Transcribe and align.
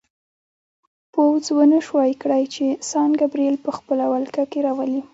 پوځ 1.13 1.43
ونه 1.51 1.79
شوای 1.87 2.11
کړای 2.21 2.43
چې 2.53 2.65
سان 2.89 3.09
ګبریل 3.21 3.55
په 3.65 3.71
خپله 3.77 4.03
ولکه 4.13 4.43
کې 4.51 4.59
راولي. 4.65 5.01